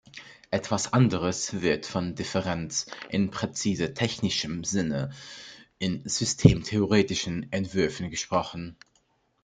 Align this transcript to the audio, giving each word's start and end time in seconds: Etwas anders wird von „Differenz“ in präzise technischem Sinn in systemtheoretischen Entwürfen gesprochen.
Etwas 0.49 0.93
anders 0.93 1.61
wird 1.61 1.85
von 1.85 2.15
„Differenz“ 2.15 2.87
in 3.11 3.29
präzise 3.29 3.93
technischem 3.93 4.63
Sinn 4.63 5.11
in 5.77 6.01
systemtheoretischen 6.09 7.51
Entwürfen 7.51 8.09
gesprochen. 8.09 8.77